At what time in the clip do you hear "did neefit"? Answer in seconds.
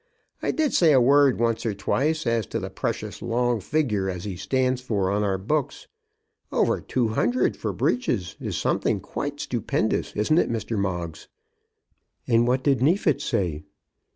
12.63-13.21